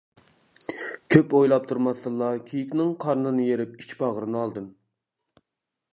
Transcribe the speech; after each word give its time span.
كۆپ 1.15 1.35
ئويلاپ 1.39 1.67
تۇرماستىنلا 1.71 2.31
كېيىكنىڭ 2.49 2.91
قارنىنى 3.05 3.47
يېرىپ 3.51 3.77
ئىچ 3.85 3.95
باغرىنى 4.03 4.41
ئالدىم. 4.45 4.67